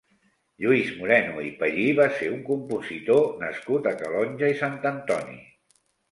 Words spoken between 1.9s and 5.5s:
va ser un compositor nascut a Calonge i Sant Antoni.